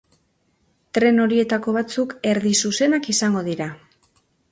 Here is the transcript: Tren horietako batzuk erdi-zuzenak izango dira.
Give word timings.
Tren 0.97 1.23
horietako 1.25 1.73
batzuk 1.75 2.15
erdi-zuzenak 2.31 3.11
izango 3.15 3.45
dira. 3.49 3.69